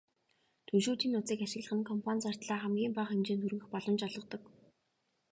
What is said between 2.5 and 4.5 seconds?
хамгийн бага хэмжээнд хүргэх боломж олгодог.